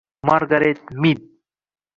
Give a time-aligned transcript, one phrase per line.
[0.29, 1.21] Margaret Mid